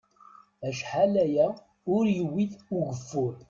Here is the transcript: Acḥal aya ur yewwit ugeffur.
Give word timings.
Acḥal 0.67 1.13
aya 1.25 1.47
ur 1.95 2.03
yewwit 2.15 2.55
ugeffur. 2.77 3.33